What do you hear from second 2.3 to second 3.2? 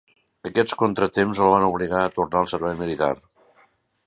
al servei militar.